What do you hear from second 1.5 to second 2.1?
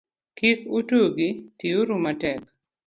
ti uru